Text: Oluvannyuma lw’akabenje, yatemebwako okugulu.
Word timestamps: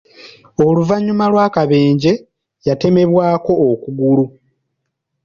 Oluvannyuma 0.65 1.25
lw’akabenje, 1.31 2.11
yatemebwako 2.67 3.51
okugulu. 3.71 4.25